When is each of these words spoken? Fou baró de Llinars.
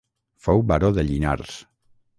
Fou 0.47 0.63
baró 0.71 0.91
de 0.97 1.07
Llinars. 1.11 1.63